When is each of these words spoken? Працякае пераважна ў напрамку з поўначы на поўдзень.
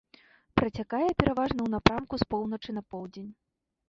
Працякае 0.59 1.09
пераважна 1.21 1.53
ў 1.63 1.69
напрамку 1.75 2.19
з 2.21 2.27
поўначы 2.31 2.69
на 2.79 2.83
поўдзень. 2.95 3.29